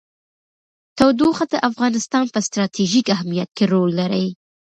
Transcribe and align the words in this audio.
تودوخه 0.97 1.45
د 1.49 1.55
افغانستان 1.69 2.25
په 2.33 2.39
ستراتیژیک 2.47 3.05
اهمیت 3.15 3.49
کې 3.57 3.65
رول 3.73 3.91
لري. 3.99 4.27